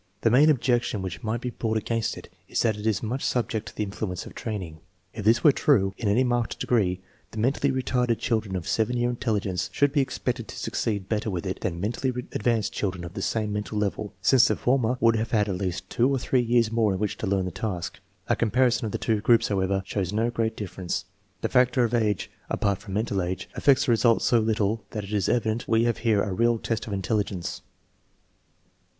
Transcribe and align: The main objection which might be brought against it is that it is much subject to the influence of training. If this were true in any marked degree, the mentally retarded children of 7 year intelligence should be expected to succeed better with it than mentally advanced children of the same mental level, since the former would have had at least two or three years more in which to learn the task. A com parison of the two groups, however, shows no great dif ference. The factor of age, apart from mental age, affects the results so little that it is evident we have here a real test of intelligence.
The 0.21 0.31
main 0.31 0.49
objection 0.49 1.03
which 1.03 1.21
might 1.21 1.41
be 1.41 1.51
brought 1.51 1.77
against 1.77 2.17
it 2.17 2.27
is 2.47 2.63
that 2.63 2.75
it 2.75 2.87
is 2.87 3.03
much 3.03 3.23
subject 3.23 3.67
to 3.67 3.75
the 3.75 3.83
influence 3.83 4.25
of 4.25 4.33
training. 4.33 4.79
If 5.13 5.23
this 5.25 5.43
were 5.43 5.51
true 5.51 5.93
in 5.95 6.07
any 6.07 6.23
marked 6.23 6.59
degree, 6.59 7.01
the 7.29 7.37
mentally 7.37 7.71
retarded 7.71 8.17
children 8.17 8.55
of 8.55 8.67
7 8.67 8.97
year 8.97 9.11
intelligence 9.11 9.69
should 9.71 9.91
be 9.93 10.01
expected 10.01 10.47
to 10.47 10.57
succeed 10.57 11.07
better 11.07 11.29
with 11.29 11.45
it 11.45 11.61
than 11.61 11.79
mentally 11.79 12.11
advanced 12.31 12.73
children 12.73 13.03
of 13.03 13.13
the 13.13 13.21
same 13.21 13.53
mental 13.53 13.77
level, 13.77 14.11
since 14.23 14.47
the 14.47 14.55
former 14.55 14.97
would 14.99 15.17
have 15.17 15.29
had 15.29 15.47
at 15.47 15.57
least 15.59 15.87
two 15.87 16.09
or 16.09 16.17
three 16.17 16.41
years 16.41 16.71
more 16.71 16.93
in 16.93 16.99
which 16.99 17.17
to 17.17 17.27
learn 17.27 17.45
the 17.45 17.51
task. 17.51 17.99
A 18.27 18.35
com 18.35 18.49
parison 18.49 18.81
of 18.81 18.91
the 18.93 18.97
two 18.97 19.21
groups, 19.21 19.49
however, 19.49 19.83
shows 19.85 20.11
no 20.11 20.31
great 20.31 20.57
dif 20.57 20.75
ference. 20.77 21.03
The 21.41 21.47
factor 21.49 21.83
of 21.83 21.93
age, 21.93 22.31
apart 22.49 22.79
from 22.79 22.95
mental 22.95 23.21
age, 23.21 23.49
affects 23.53 23.85
the 23.85 23.91
results 23.91 24.25
so 24.25 24.39
little 24.39 24.83
that 24.89 25.03
it 25.03 25.13
is 25.13 25.29
evident 25.29 25.67
we 25.67 25.83
have 25.83 25.99
here 25.99 26.23
a 26.23 26.33
real 26.33 26.57
test 26.57 26.87
of 26.87 26.93
intelligence. 26.93 27.61